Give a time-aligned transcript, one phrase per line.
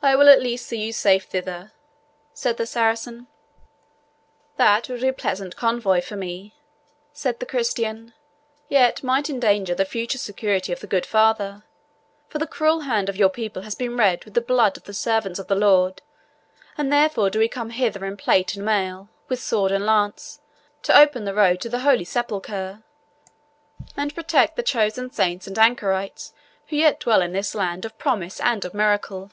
[0.00, 1.72] "I will at least see you safe thither,"
[2.32, 3.26] said the Saracen.
[4.56, 6.54] "That would be pleasant convoy for me,"
[7.12, 8.14] said the Christian;
[8.68, 11.64] "yet might endanger the future security of the good father;
[12.28, 14.94] for the cruel hand of your people has been red with the blood of the
[14.94, 16.00] servants of the Lord,
[16.78, 20.40] and therefore do we come hither in plate and mail, with sword and lance,
[20.84, 22.84] to open the road to the Holy Sepulchre,
[23.96, 26.32] and protect the chosen saints and anchorites
[26.68, 29.32] who yet dwell in this land of promise and of miracle."